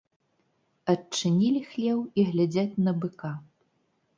Адчынілі 0.93 1.61
хлеў 1.73 1.99
і 2.23 2.25
глядзяць 2.31 2.79
на 2.89 2.95
быка. 3.05 3.31